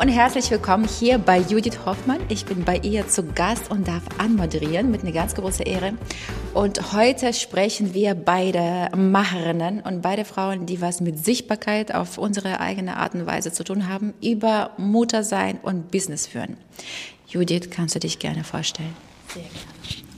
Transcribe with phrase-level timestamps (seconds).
[0.00, 2.20] Und herzlich willkommen hier bei Judith Hoffmann.
[2.28, 5.94] Ich bin bei ihr zu Gast und darf anmoderieren mit einer ganz großen Ehre.
[6.54, 12.60] Und heute sprechen wir beide Macherinnen und beide Frauen, die was mit Sichtbarkeit auf unsere
[12.60, 16.58] eigene Art und Weise zu tun haben, über Muttersein und Business führen.
[17.26, 18.94] Judith, kannst du dich gerne vorstellen?
[19.34, 20.08] Sehr gerne.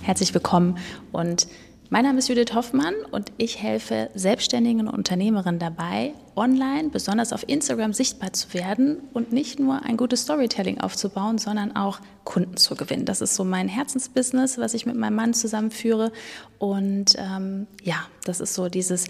[0.00, 0.78] Herzlich willkommen
[1.12, 1.46] und
[1.90, 7.48] mein Name ist Judith Hoffmann und ich helfe Selbstständigen und Unternehmerinnen dabei, online, besonders auf
[7.48, 12.74] Instagram, sichtbar zu werden und nicht nur ein gutes Storytelling aufzubauen, sondern auch Kunden zu
[12.74, 13.04] gewinnen.
[13.04, 16.12] Das ist so mein Herzensbusiness, was ich mit meinem Mann zusammenführe.
[16.58, 19.04] Und ähm, ja, das ist so dieses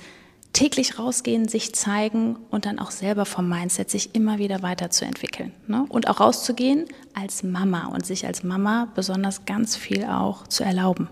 [0.53, 5.53] täglich rausgehen, sich zeigen und dann auch selber vom Mindset sich immer wieder weiterzuentwickeln.
[5.67, 5.85] Ne?
[5.89, 11.09] Und auch rauszugehen als Mama und sich als Mama besonders ganz viel auch zu erlauben.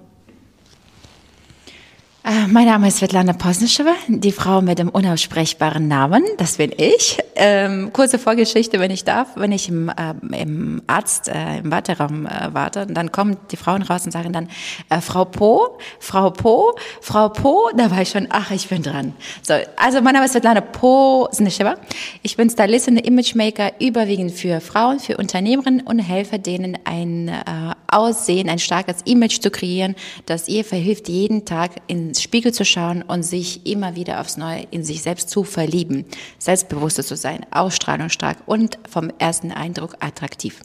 [2.26, 7.18] Äh, mein Name ist Svetlana Posnischewa, die Frau mit dem unaussprechbaren Namen, das bin ich.
[7.34, 9.28] Ähm, kurze Vorgeschichte, wenn ich darf.
[9.36, 13.82] Wenn ich im, äh, im Arzt, äh, im Warteraum äh, warte, dann kommen die Frauen
[13.82, 14.48] raus und sagen dann,
[14.88, 19.12] äh, Frau Po, Frau Po, Frau Po, da war ich schon, ach, ich bin dran.
[19.42, 21.74] So, also mein Name ist Svetlana Posnischewa.
[22.22, 27.74] Ich bin Stylistin und Imagemaker, überwiegend für Frauen, für Unternehmerinnen und helfe denen ein äh,
[27.88, 33.02] Aussehen, ein starkes Image zu kreieren, das ihr verhilft, jeden Tag in Spiegel zu schauen
[33.02, 36.04] und sich immer wieder aufs Neue in sich selbst zu verlieben,
[36.38, 40.60] selbstbewusster zu sein, ausstrahlungsstark und vom ersten Eindruck attraktiv.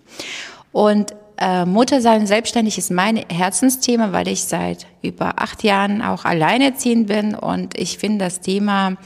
[0.71, 6.25] Und äh, Mutter sein selbstständig ist mein Herzensthema, weil ich seit über acht Jahren auch
[6.25, 8.97] alleinerziehend bin und ich finde das Thema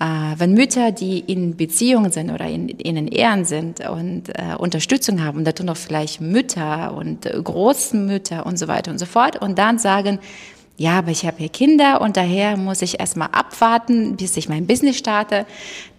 [0.00, 0.04] äh,
[0.38, 5.22] wenn Mütter, die in Beziehungen sind oder in, in den Ehren sind und äh, Unterstützung
[5.22, 9.58] haben, und dazu noch vielleicht Mütter und Großmütter und so weiter und so fort, und
[9.58, 10.18] dann sagen,
[10.76, 14.66] ja, aber ich habe hier Kinder und daher muss ich erstmal abwarten, bis ich mein
[14.66, 15.46] Business starte.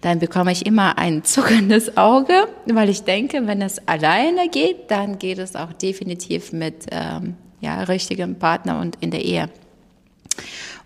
[0.02, 5.18] Dann bekomme ich immer ein zuckerndes Auge, weil ich denke, wenn es alleine geht, dann
[5.18, 9.48] geht es auch definitiv mit ähm, ja, richtigem Partner und in der Ehe.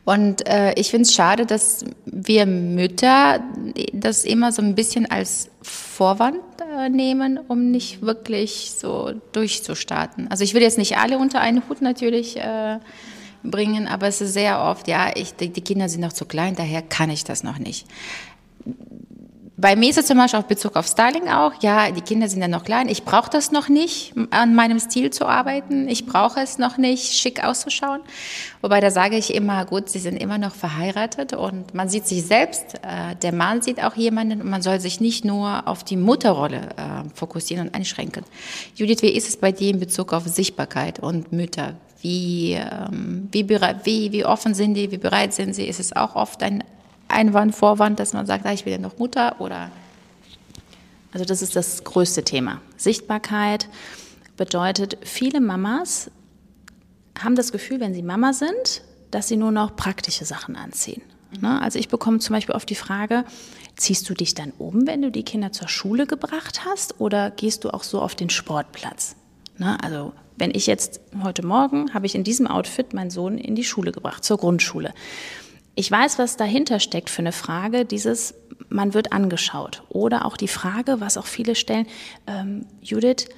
[0.05, 3.43] Und äh, ich finde es schade, dass wir Mütter
[3.93, 6.39] das immer so ein bisschen als Vorwand
[6.79, 10.29] äh, nehmen, um nicht wirklich so durchzustarten.
[10.31, 12.79] Also ich will jetzt nicht alle unter einen Hut natürlich äh,
[13.43, 16.55] bringen, aber es ist sehr oft, ja, ich, die, die Kinder sind noch zu klein,
[16.57, 17.87] daher kann ich das noch nicht.
[19.61, 22.41] Bei mir ist es zum Beispiel auf Bezug auf Styling auch, ja, die Kinder sind
[22.41, 26.41] ja noch klein, ich brauche das noch nicht, an meinem Stil zu arbeiten, ich brauche
[26.41, 28.01] es noch nicht, schick auszuschauen.
[28.63, 32.25] Wobei da sage ich immer, gut, sie sind immer noch verheiratet und man sieht sich
[32.25, 35.99] selbst, äh, der Mann sieht auch jemanden und man soll sich nicht nur auf die
[35.99, 38.25] Mutterrolle äh, fokussieren und einschränken.
[38.77, 41.75] Judith, wie ist es bei dir in Bezug auf Sichtbarkeit und Mütter?
[42.03, 45.67] Wie, ähm, wie, wie, wie offen sind die, wie bereit sind sie?
[45.67, 46.65] Ist es auch oft ein
[47.09, 49.71] Einwand, Vorwand, dass man sagt, ah, ich will ja noch Mutter oder?
[51.13, 52.61] Also das ist das größte Thema.
[52.77, 53.69] Sichtbarkeit
[54.37, 56.11] bedeutet, viele Mamas
[57.19, 61.03] haben das Gefühl, wenn sie Mama sind, dass sie nur noch praktische Sachen anziehen.
[61.41, 61.61] Ne?
[61.61, 63.25] Also ich bekomme zum Beispiel oft die Frage,
[63.77, 67.65] ziehst du dich dann um, wenn du die Kinder zur Schule gebracht hast oder gehst
[67.65, 69.17] du auch so auf den Sportplatz?
[69.59, 69.79] Ne?
[69.83, 73.65] Also wenn ich jetzt heute Morgen habe ich in diesem Outfit meinen Sohn in die
[73.65, 74.93] Schule gebracht, zur Grundschule.
[75.77, 78.35] Ich weiß, was dahinter steckt für eine Frage, dieses,
[78.69, 79.83] man wird angeschaut.
[79.89, 81.87] Oder auch die Frage, was auch viele stellen,
[82.27, 83.29] ähm, Judith,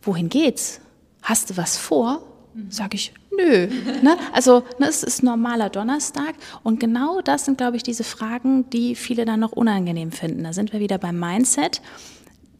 [0.00, 0.80] wohin geht's?
[1.22, 2.22] Hast du was vor?
[2.68, 3.68] Sag ich, nö.
[4.02, 4.16] ne?
[4.32, 8.94] Also ne, es ist normaler Donnerstag und genau das sind, glaube ich, diese Fragen, die
[8.94, 10.44] viele dann noch unangenehm finden.
[10.44, 11.80] Da sind wir wieder beim Mindset,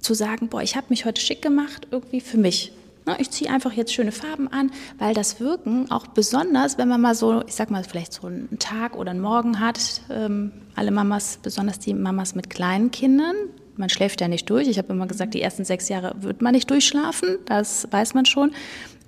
[0.00, 2.73] zu sagen, boah, ich habe mich heute schick gemacht, irgendwie für mich.
[3.19, 7.15] Ich ziehe einfach jetzt schöne Farben an, weil das Wirken auch besonders, wenn man mal
[7.15, 11.39] so, ich sag mal, vielleicht so einen Tag oder einen Morgen hat, ähm, alle Mamas,
[11.43, 13.35] besonders die Mamas mit kleinen Kindern,
[13.77, 14.69] man schläft ja nicht durch.
[14.69, 18.27] Ich habe immer gesagt, die ersten sechs Jahre wird man nicht durchschlafen, das weiß man
[18.27, 18.53] schon.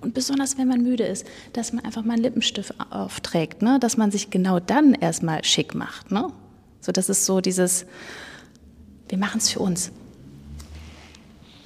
[0.01, 3.79] Und besonders, wenn man müde ist, dass man einfach mal einen Lippenstift aufträgt, ne?
[3.79, 6.11] dass man sich genau dann erstmal schick macht.
[6.11, 6.31] Ne?
[6.81, 7.87] So, das ist so dieses,
[9.09, 9.93] wir machen es für uns.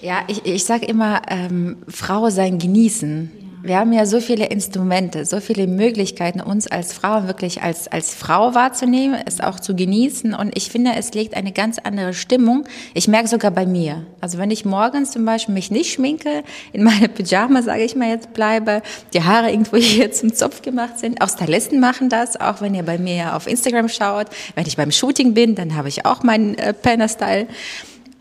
[0.01, 3.33] Ja, ich, ich sage immer, ähm, Frau sein genießen.
[3.65, 8.15] wir haben ja so viele Instrumente, so viele Möglichkeiten, uns als Frau wirklich als, als
[8.15, 10.35] Frau wahrzunehmen, es auch zu genießen.
[10.35, 12.65] Und ich finde, es legt eine ganz andere Stimmung.
[12.95, 14.07] Ich merke sogar bei mir.
[14.21, 18.09] Also wenn ich morgens zum Beispiel mich nicht schminke, in meine Pyjama, sage ich mal
[18.09, 21.21] jetzt, bleibe, die Haare irgendwo hier zum Zopf gemacht sind.
[21.21, 24.29] Auch Stylisten machen das, auch wenn ihr bei mir auf Instagram schaut.
[24.55, 27.49] Wenn ich beim Shooting bin, dann habe ich auch meinen äh, Penner-Style.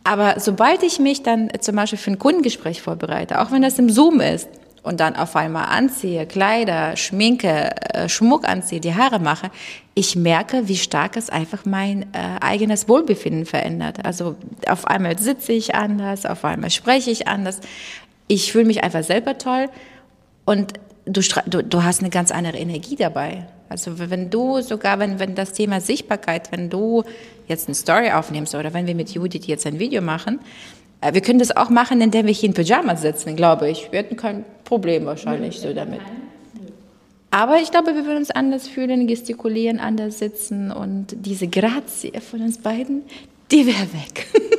[0.08, 3.90] Aber sobald ich mich dann zum Beispiel für ein Kundengespräch vorbereite, auch wenn das im
[3.90, 4.48] Zoom ist,
[4.82, 9.52] und dann auf einmal anziehe, Kleider, Schminke, äh, Schmuck anziehe, die Haare mache,
[9.96, 14.06] ich merke, wie stark es einfach mein äh, eigenes Wohlbefinden verändert.
[14.06, 17.60] Also auf einmal sitze ich anders, auf einmal spreche ich anders.
[18.28, 19.68] Ich fühle mich einfach selber toll
[20.46, 20.72] und
[21.06, 23.46] du, du, du hast eine ganz andere Energie dabei.
[23.70, 27.04] Also wenn du sogar, wenn, wenn das Thema Sichtbarkeit, wenn du
[27.48, 30.40] jetzt eine Story aufnimmst oder wenn wir mit Judith jetzt ein Video machen,
[31.02, 33.92] äh, wir können das auch machen, indem wir hier in Pyjamas sitzen, glaube ich.
[33.92, 36.00] Wir hätten kein Problem wahrscheinlich so damit.
[37.30, 42.42] Aber ich glaube, wir würden uns anders fühlen, gestikulieren, anders sitzen und diese Grazie von
[42.42, 43.04] uns beiden,
[43.52, 44.28] die wäre weg.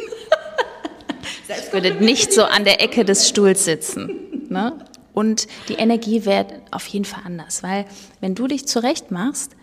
[1.51, 4.11] Ich würde nicht so an der Ecke des Stuhls sitzen.
[4.51, 4.73] Ne?
[5.19, 7.87] Und die Energie wäre auf jeden Fall anders, weil
[8.21, 9.57] wenn du dich zurecht machst,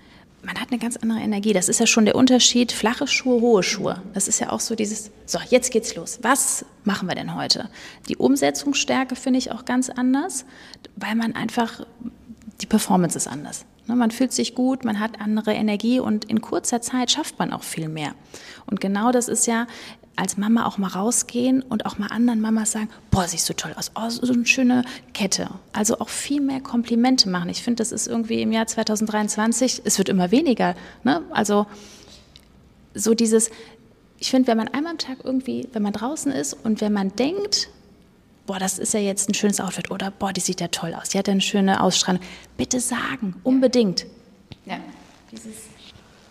[0.43, 1.53] man hat eine ganz andere Energie.
[1.53, 4.01] Das ist ja schon der Unterschied, flache Schuhe, hohe Schuhe.
[4.13, 6.19] Das ist ja auch so dieses, so, jetzt geht's los.
[6.23, 7.69] Was machen wir denn heute?
[8.09, 10.43] Die Umsetzungsstärke finde ich auch ganz anders,
[10.97, 11.85] weil man einfach,
[12.59, 13.63] die Performance ist anders.
[13.87, 17.53] Ne, man fühlt sich gut, man hat andere Energie und in kurzer Zeit schafft man
[17.53, 18.13] auch viel mehr.
[18.65, 19.67] Und genau das ist ja
[20.15, 23.73] als Mama auch mal rausgehen und auch mal anderen Mamas sagen, boah, siehst du toll
[23.75, 24.83] aus, oh, so eine schöne
[25.13, 25.49] Kette.
[25.73, 27.49] Also auch viel mehr Komplimente machen.
[27.49, 30.75] Ich finde, das ist irgendwie im Jahr 2023, es wird immer weniger.
[31.03, 31.21] Ne?
[31.31, 31.67] Also
[32.93, 33.51] so dieses,
[34.17, 37.15] ich finde, wenn man einmal am Tag irgendwie, wenn man draußen ist und wenn man
[37.15, 37.69] denkt,
[38.45, 41.09] boah, das ist ja jetzt ein schönes Outfit oder boah, die sieht ja toll aus,
[41.09, 42.21] die hat ja eine schöne Ausstrahlung,
[42.57, 44.05] bitte sagen, unbedingt.
[44.65, 44.77] Ja,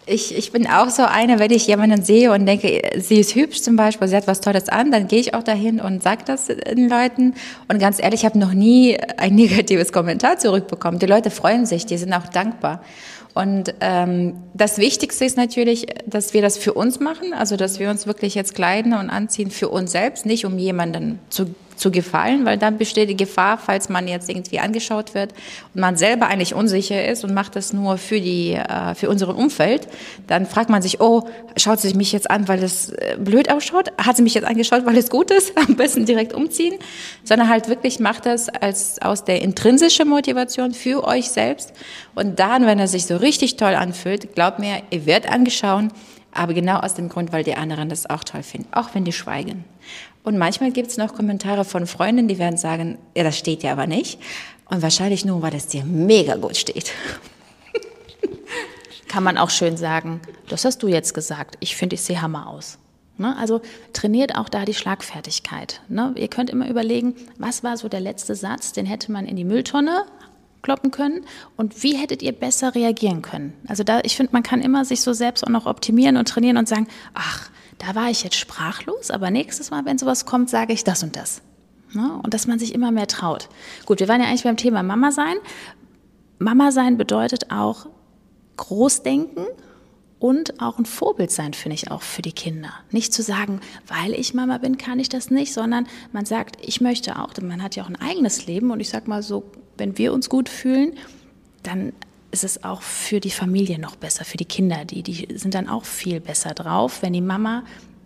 [0.06, 3.62] ich, ich bin auch so eine, wenn ich jemanden sehe und denke, sie ist hübsch
[3.62, 6.46] zum Beispiel, sie hat was Tolles an, dann gehe ich auch dahin und sage das
[6.46, 7.34] den Leuten.
[7.68, 10.98] Und ganz ehrlich, ich habe noch nie ein negatives Kommentar zurückbekommen.
[10.98, 12.82] Die Leute freuen sich, die sind auch dankbar.
[13.32, 17.90] Und ähm, das Wichtigste ist natürlich, dass wir das für uns machen, also dass wir
[17.90, 21.46] uns wirklich jetzt kleiden und anziehen für uns selbst, nicht um jemanden zu
[21.76, 25.32] zu gefallen, weil dann besteht die Gefahr, falls man jetzt irgendwie angeschaut wird
[25.74, 29.36] und man selber eigentlich unsicher ist und macht das nur für die äh, für unseren
[29.36, 29.88] Umfeld,
[30.26, 33.92] dann fragt man sich, oh, schaut sie mich jetzt an, weil es äh, blöd ausschaut?
[33.98, 35.56] Hat sie mich jetzt angeschaut, weil es gut ist?
[35.68, 36.74] Am besten direkt umziehen,
[37.24, 41.72] sondern halt wirklich macht das als aus der intrinsischen Motivation für euch selbst
[42.14, 45.86] und dann, wenn er sich so richtig toll anfühlt, glaubt mir, ihr werdet angeschaut,
[46.32, 49.12] aber genau aus dem Grund, weil die anderen das auch toll finden, auch wenn die
[49.12, 49.64] schweigen.
[50.24, 53.72] Und manchmal gibt es noch Kommentare von Freunden, die werden sagen, ja, das steht dir
[53.72, 54.18] aber nicht.
[54.64, 56.92] Und wahrscheinlich nur, weil es dir mega gut steht.
[59.08, 62.48] Kann man auch schön sagen, das hast du jetzt gesagt, ich finde, ich sehe Hammer
[62.48, 62.78] aus.
[63.18, 63.36] Ne?
[63.36, 63.60] Also
[63.92, 65.82] trainiert auch da die Schlagfertigkeit.
[65.88, 66.14] Ne?
[66.16, 69.44] Ihr könnt immer überlegen, was war so der letzte Satz, den hätte man in die
[69.44, 70.04] Mülltonne
[70.62, 71.26] kloppen können
[71.58, 73.52] und wie hättet ihr besser reagieren können?
[73.68, 76.56] Also da, ich finde, man kann immer sich so selbst auch noch optimieren und trainieren
[76.56, 77.50] und sagen, ach,
[77.86, 81.16] da war ich jetzt sprachlos, aber nächstes Mal, wenn sowas kommt, sage ich das und
[81.16, 81.42] das.
[81.92, 82.18] Ne?
[82.22, 83.48] Und dass man sich immer mehr traut.
[83.86, 85.36] Gut, wir waren ja eigentlich beim Thema Mama sein.
[86.38, 87.86] Mama sein bedeutet auch
[88.56, 89.46] Großdenken
[90.18, 92.70] und auch ein Vorbild sein, finde ich auch für die Kinder.
[92.90, 96.80] Nicht zu sagen, weil ich Mama bin, kann ich das nicht, sondern man sagt, ich
[96.80, 99.44] möchte auch, denn man hat ja auch ein eigenes Leben und ich sage mal so,
[99.76, 100.94] wenn wir uns gut fühlen,
[101.62, 101.92] dann
[102.34, 104.84] ist es auch für die Familie noch besser, für die Kinder.
[104.84, 107.62] Die, die sind dann auch viel besser drauf, wenn die Mama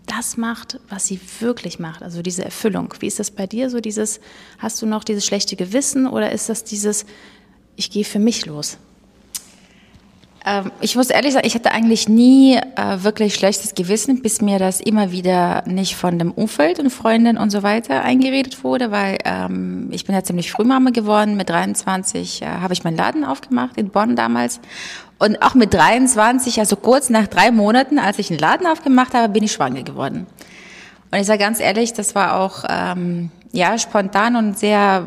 [0.06, 2.94] das macht, was sie wirklich macht, also diese Erfüllung.
[3.00, 3.70] Wie ist das bei dir?
[3.70, 4.20] So dieses,
[4.58, 7.06] hast du noch dieses schlechte Gewissen oder ist das dieses,
[7.76, 8.78] ich gehe für mich los?
[10.46, 14.58] Ähm, ich muss ehrlich sagen, ich hatte eigentlich nie äh, wirklich schlechtes Gewissen, bis mir
[14.58, 19.18] das immer wieder nicht von dem Umfeld und Freundinnen und so weiter eingeredet wurde, weil
[19.24, 21.36] ähm, ich bin ja ziemlich früh Mama geworden.
[21.36, 24.60] Mit 23 äh, habe ich meinen Laden aufgemacht in Bonn damals.
[25.18, 29.32] Und auch mit 23, also kurz nach drei Monaten, als ich einen Laden aufgemacht habe,
[29.32, 30.26] bin ich schwanger geworden.
[31.10, 35.06] Und ich sage ganz ehrlich, das war auch ähm, ja spontan und sehr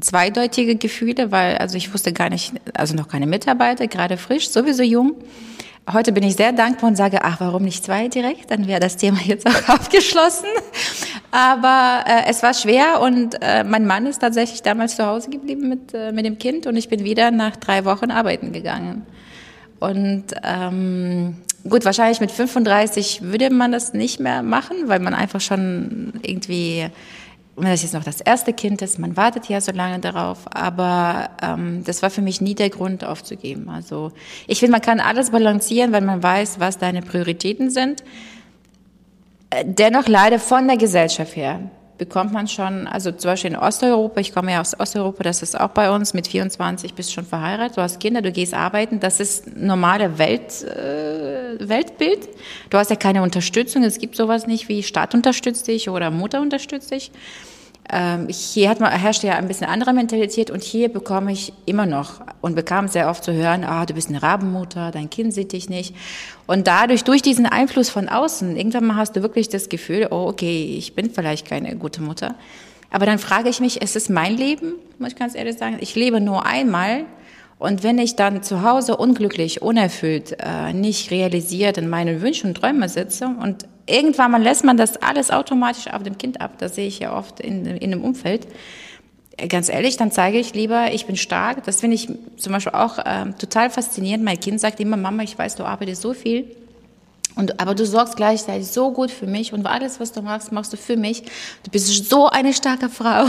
[0.00, 4.82] zweideutige Gefühle, weil also ich wusste gar nicht, also noch keine Mitarbeiter, gerade frisch, sowieso
[4.82, 5.14] jung.
[5.90, 8.50] Heute bin ich sehr dankbar und sage, ach, warum nicht zwei direkt?
[8.50, 10.48] Dann wäre das Thema jetzt auch abgeschlossen.
[11.30, 15.68] Aber äh, es war schwer und äh, mein Mann ist tatsächlich damals zu Hause geblieben
[15.68, 19.06] mit, äh, mit dem Kind und ich bin wieder nach drei Wochen arbeiten gegangen.
[19.80, 21.36] Und ähm,
[21.68, 26.90] gut, wahrscheinlich mit 35 würde man das nicht mehr machen, weil man einfach schon irgendwie
[27.58, 31.30] wenn das jetzt noch das erste Kind ist, man wartet ja so lange darauf, aber
[31.42, 33.68] ähm, das war für mich nie der Grund aufzugeben.
[33.68, 34.12] Also
[34.46, 38.02] ich finde, man kann alles balancieren, wenn man weiß, was deine Prioritäten sind.
[39.50, 44.20] Äh, dennoch leider von der Gesellschaft her bekommt man schon, also zum Beispiel in Osteuropa,
[44.20, 47.26] ich komme ja aus Osteuropa, das ist auch bei uns, mit 24 bist du schon
[47.26, 52.28] verheiratet, du hast Kinder, du gehst arbeiten, das ist normale Welt, äh, Weltbild.
[52.70, 56.40] Du hast ja keine Unterstützung, es gibt sowas nicht wie Staat unterstützt dich oder Mutter
[56.40, 57.10] unterstützt dich.
[57.90, 61.86] Ähm, hier hat man, herrscht ja ein bisschen andere Mentalität und hier bekomme ich immer
[61.86, 65.52] noch und bekam sehr oft zu hören, ah, du bist eine Rabenmutter, dein Kind sieht
[65.52, 65.94] dich nicht.
[66.46, 70.26] Und dadurch, durch diesen Einfluss von außen, irgendwann mal hast du wirklich das Gefühl, oh,
[70.28, 72.34] okay, ich bin vielleicht keine gute Mutter.
[72.90, 74.74] Aber dann frage ich mich, ist es mein Leben?
[74.98, 75.78] Muss ich ganz ehrlich sagen.
[75.80, 77.04] Ich lebe nur einmal
[77.58, 82.56] und wenn ich dann zu Hause unglücklich, unerfüllt, äh, nicht realisiert in meinen Wünschen und
[82.56, 86.74] Träumen sitze und irgendwann mal lässt man das alles automatisch auf dem Kind ab, das
[86.74, 88.46] sehe ich ja oft in, in dem Umfeld.
[89.38, 91.64] Äh, ganz ehrlich, dann zeige ich lieber, ich bin stark.
[91.64, 94.24] Das finde ich zum Beispiel auch äh, total faszinierend.
[94.24, 96.44] Mein Kind sagt immer, Mama, ich weiß, du arbeitest so viel.
[97.34, 100.72] Und, aber du sorgst gleichzeitig so gut für mich und alles, was du machst, machst
[100.72, 101.22] du für mich.
[101.62, 103.26] Du bist so eine starke Frau.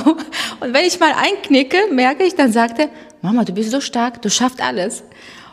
[0.60, 2.89] Und wenn ich mal einknicke, merke ich, dann sagt er,
[3.22, 5.04] Mama, du bist so stark, du schaffst alles.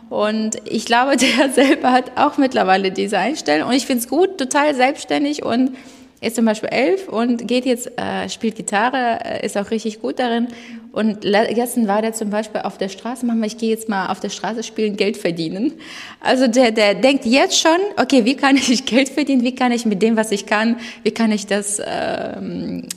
[0.08, 3.68] Und ich glaube, der selber hat auch mittlerweile diese Einstellung.
[3.68, 5.76] Und ich finde es gut, total selbstständig und
[6.20, 10.18] ist zum Beispiel elf und geht jetzt, äh, spielt Gitarre, äh, ist auch richtig gut
[10.18, 10.48] darin.
[10.92, 14.18] Und gestern war der zum Beispiel auf der Straße, Mama, ich gehe jetzt mal auf
[14.18, 15.74] der Straße spielen, Geld verdienen.
[16.20, 19.42] Also der, der denkt jetzt schon, okay, wie kann ich Geld verdienen?
[19.42, 22.88] Wie kann ich mit dem, was ich kann, wie kann ich das ähm,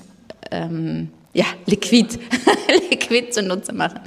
[0.50, 2.20] ähm, ja, liquid,
[2.92, 4.02] liquid zunutze machen.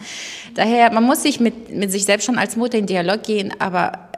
[0.54, 4.10] Daher, man muss sich mit, mit sich selbst schon als Mutter in Dialog gehen, aber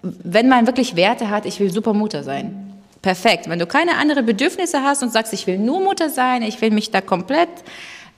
[0.00, 3.46] wenn man wirklich Werte hat, ich will super Mutter sein, perfekt.
[3.46, 6.70] Wenn du keine anderen Bedürfnisse hast und sagst, ich will nur Mutter sein, ich will
[6.70, 7.50] mich da komplett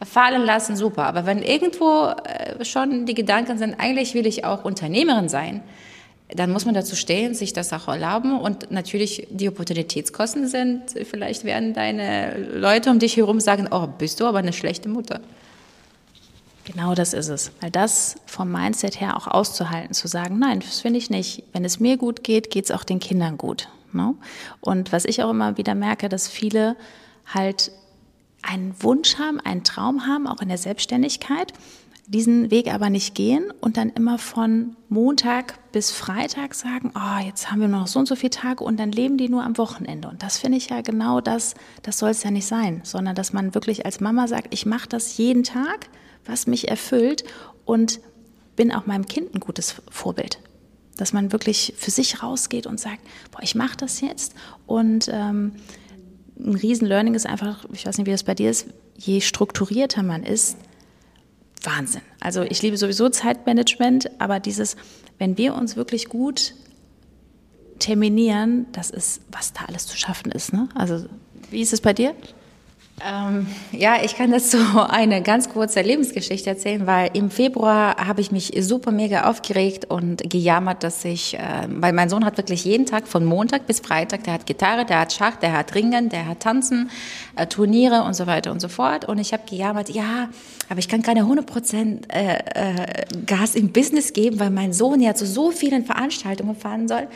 [0.04, 1.04] fallen lassen, super.
[1.04, 5.62] Aber wenn irgendwo äh, schon die Gedanken sind, eigentlich will ich auch Unternehmerin sein,
[6.28, 8.38] dann muss man dazu stehen, sich das auch erlauben.
[8.38, 14.20] Und natürlich die Opportunitätskosten sind, vielleicht werden deine Leute um dich herum sagen, oh, bist
[14.20, 15.20] du aber eine schlechte Mutter.
[16.64, 17.52] Genau das ist es.
[17.60, 21.44] Weil das vom Mindset her auch auszuhalten, zu sagen, nein, das finde ich nicht.
[21.52, 23.68] Wenn es mir gut geht, geht es auch den Kindern gut.
[23.92, 24.14] Ne?
[24.60, 26.76] Und was ich auch immer wieder merke, dass viele
[27.26, 27.70] halt
[28.42, 31.52] einen Wunsch haben, einen Traum haben, auch in der Selbstständigkeit,
[32.06, 37.50] diesen Weg aber nicht gehen und dann immer von Montag bis Freitag sagen, oh, jetzt
[37.50, 40.08] haben wir noch so und so viele Tage und dann leben die nur am Wochenende.
[40.08, 43.32] Und das finde ich ja genau das, das soll es ja nicht sein, sondern dass
[43.32, 45.88] man wirklich als Mama sagt, ich mache das jeden Tag,
[46.26, 47.24] was mich erfüllt
[47.64, 48.00] und
[48.54, 50.38] bin auch meinem Kind ein gutes Vorbild.
[50.96, 54.34] Dass man wirklich für sich rausgeht und sagt, boah, ich mache das jetzt
[54.66, 55.52] und ähm,
[56.38, 60.22] ein Riesen-Learning ist einfach, ich weiß nicht, wie das bei dir ist, je strukturierter man
[60.22, 60.56] ist,
[61.66, 62.02] Wahnsinn.
[62.20, 64.76] Also ich liebe sowieso Zeitmanagement, aber dieses,
[65.18, 66.54] wenn wir uns wirklich gut
[67.78, 70.52] terminieren, das ist, was da alles zu schaffen ist.
[70.52, 70.68] Ne?
[70.74, 71.06] Also
[71.50, 72.14] wie ist es bei dir?
[73.02, 74.58] Ähm, ja, ich kann dazu
[74.88, 80.30] eine ganz kurze Lebensgeschichte erzählen, weil im Februar habe ich mich super mega aufgeregt und
[80.30, 84.22] gejammert, dass ich, äh, weil mein Sohn hat wirklich jeden Tag von Montag bis Freitag,
[84.24, 86.88] der hat Gitarre, der hat Schach, der hat Ringen, der hat Tanzen,
[87.34, 89.06] äh, Turniere und so weiter und so fort.
[89.06, 90.28] Und ich habe gejammert, ja,
[90.68, 95.00] aber ich kann keine 100 Prozent äh, äh, Gas im Business geben, weil mein Sohn
[95.00, 97.08] ja zu so vielen Veranstaltungen fahren soll.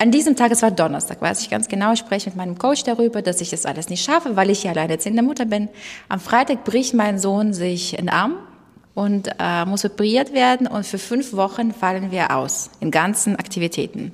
[0.00, 2.84] An diesem Tag, es war Donnerstag, weiß ich ganz genau, ich spreche mit meinem Coach
[2.84, 5.68] darüber, dass ich das alles nicht schaffe, weil ich ja alleinerziehende Mutter bin.
[6.08, 8.36] Am Freitag bricht mein Sohn sich in den Arm
[8.94, 14.12] und äh, muss operiert werden und für fünf Wochen fallen wir aus in ganzen Aktivitäten.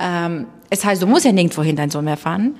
[0.00, 2.56] Ähm, es heißt, du musst ja nirgendwo hin deinen Sohn mehr fahren.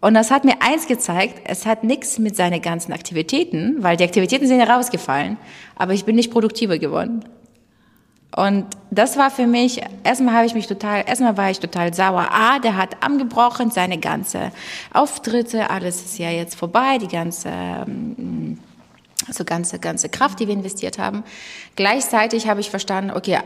[0.00, 4.04] Und das hat mir eins gezeigt, es hat nichts mit seinen ganzen Aktivitäten, weil die
[4.04, 5.36] Aktivitäten sind ja rausgefallen,
[5.74, 7.24] aber ich bin nicht produktiver geworden.
[8.36, 12.28] Und das war für mich, erstmal habe ich mich total, erstmal war ich total sauer.
[12.32, 14.50] Ah, der hat angebrochen, seine ganze
[14.92, 17.52] Auftritte, alles ist ja jetzt vorbei, die ganze,
[19.28, 21.22] also ganze, ganze Kraft, die wir investiert haben.
[21.76, 23.38] Gleichzeitig habe ich verstanden, okay,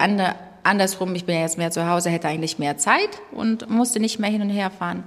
[0.62, 4.18] andersrum, ich bin ja jetzt mehr zu Hause, hätte eigentlich mehr Zeit und musste nicht
[4.18, 5.04] mehr hin und her fahren.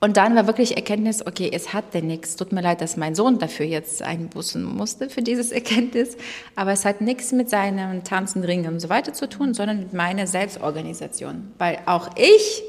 [0.00, 2.36] Und dann war wirklich Erkenntnis, okay, es hat denn nichts.
[2.36, 6.16] Tut mir leid, dass mein Sohn dafür jetzt einbußen musste für dieses Erkenntnis.
[6.56, 9.92] Aber es hat nichts mit seinem Tanzen, Ringen und so weiter zu tun, sondern mit
[9.94, 11.52] meiner Selbstorganisation.
[11.58, 12.62] Weil auch ich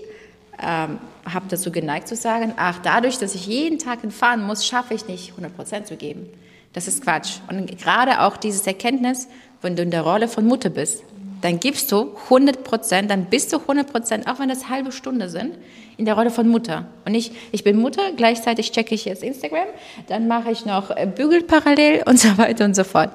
[0.61, 4.93] ähm, habe dazu geneigt zu sagen, ach, dadurch, dass ich jeden Tag fahren muss, schaffe
[4.93, 6.29] ich nicht 100 Prozent zu geben.
[6.73, 7.39] Das ist Quatsch.
[7.49, 9.27] Und gerade auch dieses Erkenntnis,
[9.61, 11.03] wenn du in der Rolle von Mutter bist,
[11.45, 15.29] dann gibst du 100 Prozent, dann bist du 100 Prozent, auch wenn das halbe Stunde
[15.29, 15.55] sind,
[15.95, 16.87] in der Rolle von Mutter.
[17.05, 19.67] Und ich, ich bin Mutter, gleichzeitig checke ich jetzt Instagram,
[20.07, 23.11] dann mache ich noch äh, Bügel parallel und so weiter und so fort.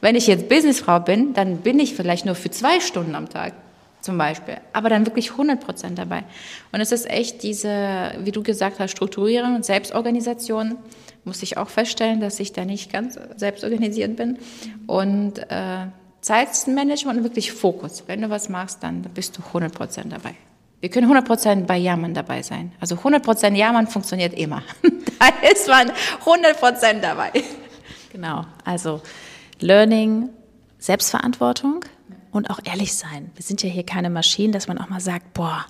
[0.00, 3.52] Wenn ich jetzt Businessfrau bin, dann bin ich vielleicht nur für zwei Stunden am Tag
[4.00, 6.24] zum Beispiel, aber dann wirklich 100 Prozent dabei.
[6.72, 10.76] Und es ist echt diese, wie du gesagt hast, Strukturierung und Selbstorganisation,
[11.24, 14.38] muss ich auch feststellen, dass ich da nicht ganz selbstorganisiert bin.
[14.86, 15.86] Und äh,
[16.24, 18.04] Zeitmanagement und wirklich Fokus.
[18.06, 20.34] Wenn du was machst, dann bist du 100 Prozent dabei.
[20.80, 22.72] Wir können 100 Prozent bei Jammern dabei sein.
[22.80, 24.62] Also 100 Prozent Jammern funktioniert immer.
[24.82, 27.30] da ist man 100 Prozent dabei.
[28.10, 29.02] Genau, also
[29.60, 30.30] Learning,
[30.78, 31.84] Selbstverantwortung
[32.32, 33.30] und auch ehrlich sein.
[33.34, 35.66] Wir sind ja hier keine Maschinen, dass man auch mal sagt, boah,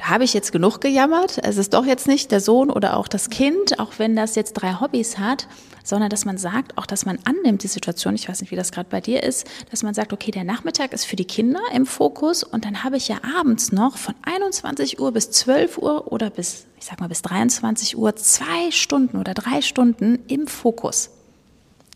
[0.00, 1.38] da habe ich jetzt genug gejammert.
[1.42, 4.54] Es ist doch jetzt nicht der Sohn oder auch das Kind, auch wenn das jetzt
[4.54, 5.46] drei Hobbys hat,
[5.84, 8.72] sondern dass man sagt, auch dass man annimmt die Situation, ich weiß nicht, wie das
[8.72, 11.84] gerade bei dir ist, dass man sagt, okay, der Nachmittag ist für die Kinder im
[11.84, 16.30] Fokus und dann habe ich ja abends noch von 21 Uhr bis 12 Uhr oder
[16.30, 21.10] bis, ich sag mal, bis 23 Uhr zwei Stunden oder drei Stunden im Fokus.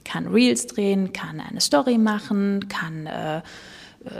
[0.04, 3.40] Kann Reels drehen, kann eine Story machen, kann äh,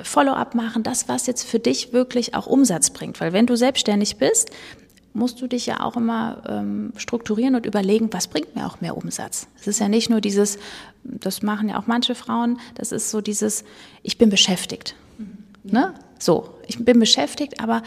[0.02, 3.20] Follow-up machen, das, was jetzt für dich wirklich auch Umsatz bringt.
[3.20, 4.50] Weil wenn du selbstständig bist,
[5.14, 8.96] musst du dich ja auch immer ähm, strukturieren und überlegen, was bringt mir auch mehr
[8.96, 9.46] Umsatz.
[9.60, 10.58] Es ist ja nicht nur dieses,
[11.04, 13.64] das machen ja auch manche Frauen, das ist so dieses,
[14.02, 14.96] ich bin beschäftigt.
[15.18, 15.38] Mhm.
[15.62, 15.94] Ne?
[16.18, 17.82] So, ich bin beschäftigt, aber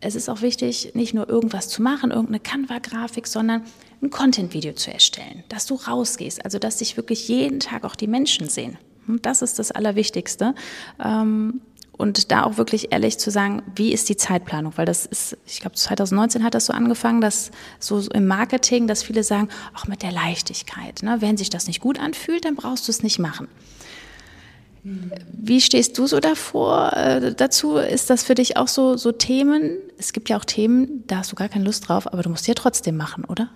[0.00, 3.62] es ist auch wichtig, nicht nur irgendwas zu machen, irgendeine Canva-Grafik, sondern
[4.02, 8.08] ein Content-Video zu erstellen, dass du rausgehst, also dass sich wirklich jeden Tag auch die
[8.08, 8.76] Menschen sehen.
[9.06, 10.54] Hm, das ist das Allerwichtigste.
[11.02, 11.60] Ähm,
[11.96, 14.72] und da auch wirklich ehrlich zu sagen, wie ist die Zeitplanung?
[14.76, 19.04] Weil das ist, ich glaube, 2019 hat das so angefangen, dass so im Marketing, dass
[19.04, 21.02] viele sagen, auch mit der Leichtigkeit.
[21.02, 21.18] Ne?
[21.20, 23.46] Wenn sich das nicht gut anfühlt, dann brauchst du es nicht machen.
[24.82, 27.76] Wie stehst du so davor äh, dazu?
[27.76, 29.78] Ist das für dich auch so, so Themen?
[29.96, 32.46] Es gibt ja auch Themen, da hast du gar keine Lust drauf, aber du musst
[32.46, 33.48] ja trotzdem machen, oder?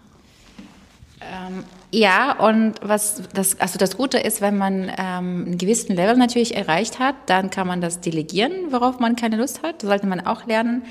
[1.21, 6.17] Ähm, ja, und was das, also das Gute ist, wenn man ähm, einen gewissen Level
[6.17, 9.83] natürlich erreicht hat, dann kann man das delegieren, worauf man keine Lust hat.
[9.83, 10.83] Das sollte man auch lernen.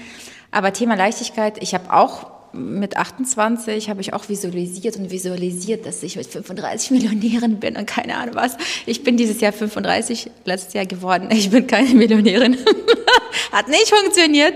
[0.52, 6.02] Aber Thema Leichtigkeit, ich habe auch mit 28 habe ich auch visualisiert und visualisiert, dass
[6.02, 8.58] ich mit 35 Millionärin bin und keine Ahnung was.
[8.86, 11.30] Ich bin dieses Jahr 35, letztes Jahr geworden.
[11.38, 12.58] Ich bin keine Millionärin.
[13.52, 14.54] Hat nicht funktioniert.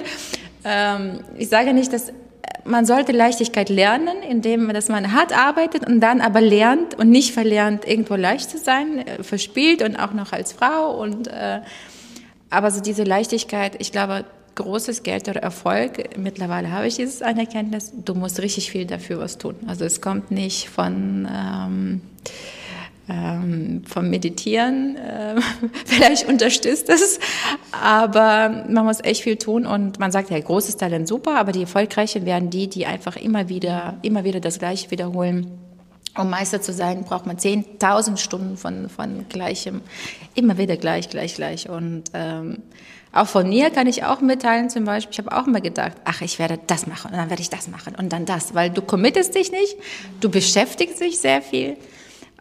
[0.64, 2.12] Ähm, ich sage nicht, dass
[2.64, 7.34] man sollte Leichtigkeit lernen, indem dass man hart arbeitet und dann aber lernt und nicht
[7.34, 11.00] verlernt, irgendwo leicht zu sein, äh, verspielt und auch noch als Frau.
[11.00, 11.62] Und äh,
[12.50, 14.26] aber so diese Leichtigkeit, ich glaube,
[14.56, 16.18] großes Geld oder Erfolg.
[16.18, 17.94] Mittlerweile habe ich dieses Anerkenntnis.
[18.06, 19.56] Du musst richtig viel dafür was tun.
[19.68, 22.02] Also es kommt nicht von ähm,
[23.12, 24.96] ähm, vom Meditieren.
[24.96, 25.36] Äh,
[25.86, 27.20] vielleicht unterstützt es,
[27.72, 31.62] aber man muss echt viel tun und man sagt ja, großes Talent super, aber die
[31.62, 35.48] Erfolgreichen werden die, die einfach immer wieder, immer wieder das Gleiche wiederholen.
[36.18, 39.80] Um Meister zu sein, braucht man 10.000 Stunden von, von Gleichem.
[40.36, 41.70] Immer wieder gleich, gleich, gleich.
[41.70, 42.58] Und ähm,
[43.14, 46.22] auch von mir kann ich auch mitteilen, zum Beispiel, ich habe auch immer gedacht, ach,
[46.22, 48.82] ich werde das machen und dann werde ich das machen und dann das, weil du
[48.82, 49.78] committest dich nicht,
[50.20, 51.78] du beschäftigst dich sehr viel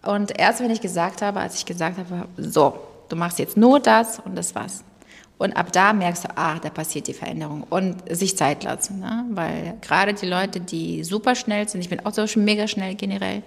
[0.02, 3.80] und erst wenn ich gesagt habe, als ich gesagt habe, so, du machst jetzt nur
[3.80, 4.84] das und das war's.
[5.38, 9.00] Und ab da merkst du, ah, da passiert die Veränderung und sich Zeit lassen.
[9.00, 9.24] Ne?
[9.30, 13.42] Weil gerade die Leute, die super schnell sind, ich bin auch so mega schnell generell,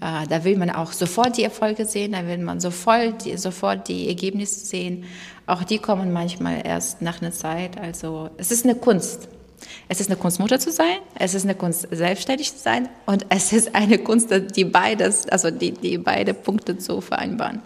[0.00, 3.88] äh, da will man auch sofort die Erfolge sehen, da will man sofort die, sofort
[3.88, 5.04] die Ergebnisse sehen.
[5.46, 7.78] Auch die kommen manchmal erst nach einer Zeit.
[7.78, 9.28] Also es ist eine Kunst.
[9.88, 13.26] Es ist eine Kunst, Mutter zu sein, es ist eine Kunst, selbstständig zu sein und
[13.28, 17.62] es ist eine Kunst, die beides, also die, die beide Punkte zu vereinbaren.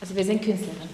[0.00, 0.88] Also wir sind Künstlerin.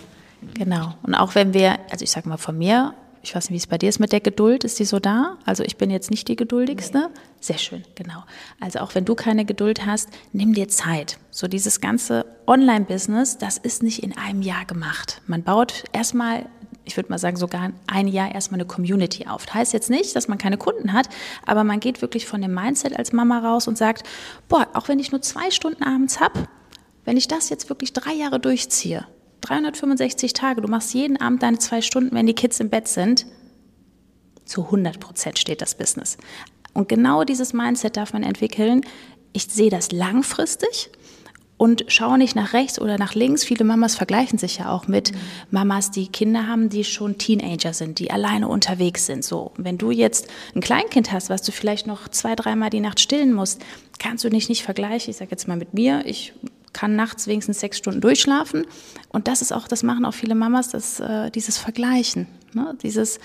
[0.54, 0.94] Genau.
[1.02, 3.66] Und auch wenn wir, also ich sage mal von mir, ich weiß nicht, wie es
[3.66, 5.36] bei dir ist mit der Geduld, ist die so da?
[5.44, 7.10] Also ich bin jetzt nicht die geduldigste.
[7.40, 8.24] Sehr schön, genau.
[8.60, 11.18] Also auch wenn du keine Geduld hast, nimm dir Zeit.
[11.30, 15.20] So dieses ganze Online-Business, das ist nicht in einem Jahr gemacht.
[15.26, 16.46] Man baut erstmal
[16.88, 19.46] ich würde mal sagen, sogar ein Jahr erstmal eine Community auf.
[19.46, 21.08] Das heißt jetzt nicht, dass man keine Kunden hat,
[21.46, 24.02] aber man geht wirklich von dem Mindset als Mama raus und sagt,
[24.48, 26.48] boah, auch wenn ich nur zwei Stunden abends habe,
[27.04, 29.06] wenn ich das jetzt wirklich drei Jahre durchziehe,
[29.42, 33.26] 365 Tage, du machst jeden Abend deine zwei Stunden, wenn die Kids im Bett sind,
[34.44, 36.16] zu 100 Prozent steht das Business.
[36.72, 38.80] Und genau dieses Mindset darf man entwickeln.
[39.32, 40.90] Ich sehe das langfristig
[41.58, 43.44] und schau nicht nach rechts oder nach links.
[43.44, 45.18] Viele Mamas vergleichen sich ja auch mit mhm.
[45.50, 49.24] Mamas, die Kinder haben, die schon Teenager sind, die alleine unterwegs sind.
[49.24, 53.00] So, wenn du jetzt ein Kleinkind hast, was du vielleicht noch zwei, dreimal die Nacht
[53.00, 53.60] stillen musst,
[53.98, 55.10] kannst du dich nicht vergleichen.
[55.10, 56.06] Ich sage jetzt mal mit mir.
[56.06, 56.32] Ich
[56.72, 58.64] kann nachts wenigstens sechs Stunden durchschlafen.
[59.08, 62.28] Und das ist auch, das machen auch viele Mamas, das, äh, dieses Vergleichen.
[62.52, 62.76] Ne?
[62.82, 63.18] Dieses,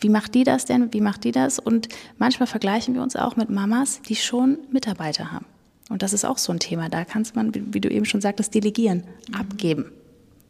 [0.00, 0.92] wie macht die das denn?
[0.92, 1.58] Wie macht die das?
[1.58, 5.46] Und manchmal vergleichen wir uns auch mit Mamas, die schon Mitarbeiter haben.
[5.90, 6.88] Und das ist auch so ein Thema.
[6.88, 9.34] Da kannst man, wie du eben schon sagtest, delegieren, mhm.
[9.34, 9.92] abgeben.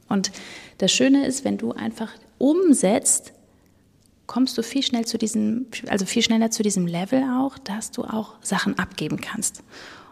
[0.08, 0.30] Und
[0.78, 3.32] das Schöne ist, wenn du einfach umsetzt,
[4.26, 8.04] kommst du viel schnell zu diesem, also viel schneller zu diesem Level auch, dass du
[8.04, 9.64] auch Sachen abgeben kannst.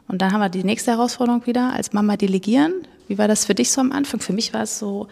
[0.09, 2.73] Und dann haben wir die nächste Herausforderung wieder, als Mama delegieren.
[3.07, 4.21] Wie war das für dich so am Anfang?
[4.21, 5.09] Für mich war es so,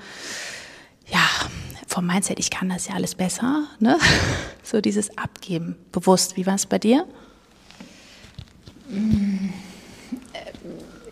[1.07, 1.21] ja,
[1.87, 3.99] vom Mindset, ich kann das ja alles besser, ne?
[4.63, 6.37] So dieses Abgeben, bewusst.
[6.37, 7.07] Wie war es bei dir?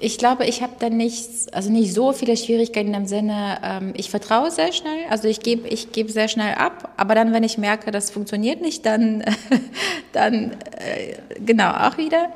[0.04, 4.10] Ich glaube, ich habe da nicht, also nicht so viele Schwierigkeiten im Sinne, ähm, ich
[4.10, 7.56] vertraue sehr schnell, also ich gebe ich geb sehr schnell ab, aber dann, wenn ich
[7.56, 9.24] merke, das funktioniert nicht, dann,
[10.12, 12.34] dann äh, genau auch wieder.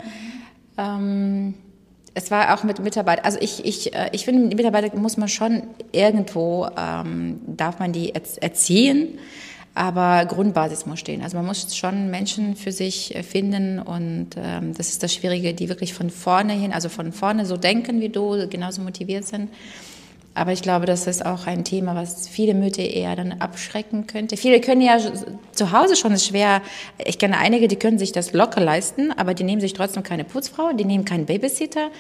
[0.78, 1.52] Ähm,
[2.14, 5.64] es war auch mit Mitarbeitern, also ich, ich, äh, ich finde, Mitarbeiter muss man schon
[5.92, 9.18] irgendwo, ähm, darf man die erziehen,
[9.78, 11.22] aber Grundbasis muss stehen.
[11.22, 15.54] Also man muss schon Menschen für sich äh, finden und ähm, das ist das Schwierige,
[15.54, 19.50] die wirklich von vorne hin, also von vorne so denken wie du, genauso motiviert sind
[20.38, 24.36] aber ich glaube, das ist auch ein Thema, was viele Mütter eher dann abschrecken könnte.
[24.36, 24.98] Viele können ja
[25.52, 26.62] zu Hause schon schwer,
[27.04, 30.22] ich kenne einige, die können sich das locker leisten, aber die nehmen sich trotzdem keine
[30.22, 31.90] Putzfrau, die nehmen keinen Babysitter,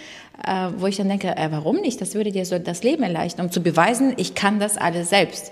[0.46, 2.00] äh, wo ich dann denke, äh, warum nicht?
[2.00, 5.50] Das würde dir so das Leben erleichtern, um zu beweisen, ich kann das alles selbst.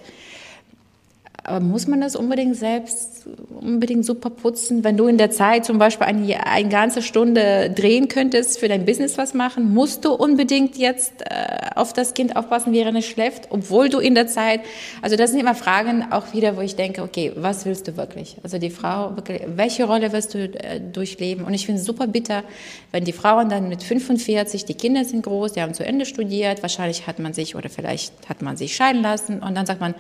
[1.47, 3.29] Aber muss man das unbedingt selbst
[3.61, 4.83] unbedingt super putzen?
[4.83, 8.85] Wenn du in der Zeit zum Beispiel eine, eine ganze Stunde drehen könntest, für dein
[8.85, 13.49] Business was machen, musst du unbedingt jetzt äh, auf das Kind aufpassen, während es schläft,
[13.51, 14.61] obwohl du in der Zeit,
[15.03, 18.39] also das sind immer Fragen auch wieder, wo ich denke, okay, was willst du wirklich?
[18.43, 19.15] Also die Frau,
[19.47, 21.45] welche Rolle wirst du äh, durchleben?
[21.45, 22.43] Und ich finde es super bitter,
[22.91, 26.63] wenn die Frauen dann mit 45, die Kinder sind groß, die haben zu Ende studiert,
[26.63, 29.95] wahrscheinlich hat man sich oder vielleicht hat man sich scheiden lassen und dann sagt man,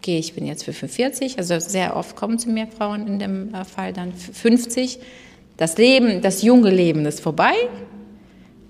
[0.00, 3.54] okay, ich bin jetzt für 45, also sehr oft kommen zu mir Frauen in dem
[3.54, 4.98] äh, Fall dann 50.
[5.58, 7.52] Das Leben, das junge Leben ist vorbei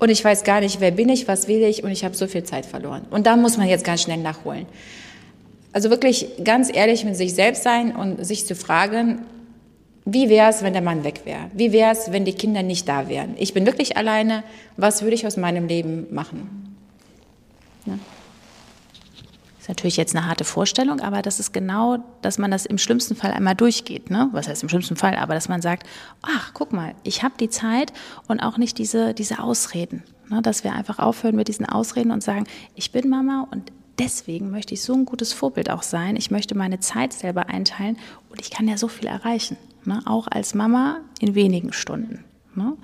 [0.00, 2.26] und ich weiß gar nicht, wer bin ich, was will ich und ich habe so
[2.26, 3.02] viel Zeit verloren.
[3.10, 4.66] Und da muss man jetzt ganz schnell nachholen.
[5.72, 9.20] Also wirklich ganz ehrlich mit sich selbst sein und sich zu fragen,
[10.04, 11.48] wie wäre es, wenn der Mann weg wäre?
[11.54, 13.36] Wie wäre es, wenn die Kinder nicht da wären?
[13.38, 14.42] Ich bin wirklich alleine.
[14.76, 16.74] Was würde ich aus meinem Leben machen?
[17.86, 17.96] Ja
[19.70, 23.30] natürlich jetzt eine harte Vorstellung, aber das ist genau, dass man das im schlimmsten Fall
[23.30, 24.10] einmal durchgeht.
[24.10, 24.28] Ne?
[24.32, 25.14] Was heißt im schlimmsten Fall?
[25.14, 25.86] Aber dass man sagt,
[26.22, 27.92] ach, guck mal, ich habe die Zeit
[28.28, 30.02] und auch nicht diese, diese Ausreden.
[30.28, 30.42] Ne?
[30.42, 34.74] Dass wir einfach aufhören mit diesen Ausreden und sagen, ich bin Mama und deswegen möchte
[34.74, 36.16] ich so ein gutes Vorbild auch sein.
[36.16, 37.96] Ich möchte meine Zeit selber einteilen
[38.28, 39.56] und ich kann ja so viel erreichen.
[39.84, 40.02] Ne?
[40.04, 42.24] Auch als Mama in wenigen Stunden.
[42.54, 42.76] Ne?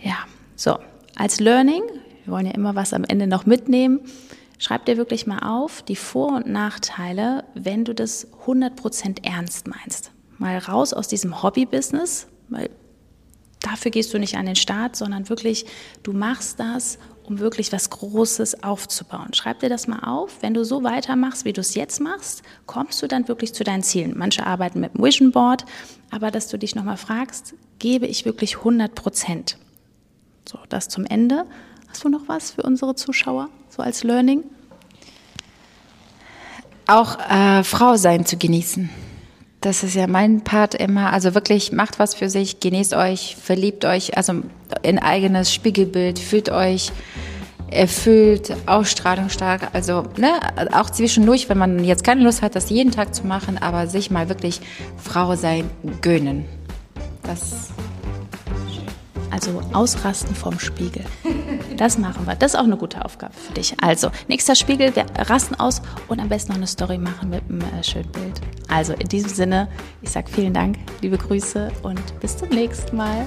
[0.00, 0.18] Ja,
[0.54, 0.78] so.
[1.16, 1.82] Als Learning,
[2.24, 4.00] wir wollen ja immer was am Ende noch mitnehmen.
[4.58, 10.12] Schreib dir wirklich mal auf die Vor- und Nachteile, wenn du das 100% ernst meinst.
[10.38, 12.70] Mal raus aus diesem Hobby-Business, weil
[13.60, 15.66] dafür gehst du nicht an den Start, sondern wirklich,
[16.02, 19.34] du machst das, um wirklich was Großes aufzubauen.
[19.34, 20.42] Schreib dir das mal auf.
[20.42, 23.82] Wenn du so weitermachst, wie du es jetzt machst, kommst du dann wirklich zu deinen
[23.82, 24.16] Zielen.
[24.16, 25.64] Manche arbeiten mit dem Vision Board,
[26.10, 29.58] aber dass du dich nochmal fragst, gebe ich wirklich 100 Prozent?
[30.48, 31.46] So, das zum Ende.
[31.96, 33.48] Hast du noch was für unsere Zuschauer?
[33.70, 34.44] so als Learning?
[36.86, 38.90] Auch äh, Frau sein zu genießen.
[39.62, 41.10] Das ist ja mein Part immer.
[41.10, 44.42] Also wirklich macht was für sich, genießt euch, verliebt euch, also
[44.82, 46.92] in eigenes Spiegelbild, fühlt euch
[47.70, 49.70] erfüllt, Ausstrahlung stark.
[49.72, 50.32] Also ne,
[50.74, 54.10] auch zwischendurch, wenn man jetzt keine Lust hat, das jeden Tag zu machen, aber sich
[54.10, 54.60] mal wirklich
[55.02, 55.70] Frau sein
[56.02, 56.44] gönnen.
[57.22, 57.70] Das
[59.36, 61.04] also ausrasten vom Spiegel.
[61.76, 62.34] Das machen wir.
[62.34, 63.74] Das ist auch eine gute Aufgabe für dich.
[63.82, 67.60] Also, nächster Spiegel, wir rasten aus und am besten noch eine Story machen mit einem
[67.60, 68.40] äh, schönen Bild.
[68.68, 69.68] Also, in diesem Sinne,
[70.02, 73.26] ich sage vielen Dank, liebe Grüße und bis zum nächsten Mal.